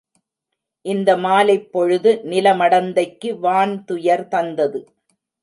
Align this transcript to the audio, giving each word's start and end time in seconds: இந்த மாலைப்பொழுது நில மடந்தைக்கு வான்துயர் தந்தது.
இந்த 0.85 1.09
மாலைப்பொழுது 1.17 2.11
நில 2.23 2.55
மடந்தைக்கு 2.55 3.31
வான்துயர் 3.43 4.27
தந்தது. 4.27 4.81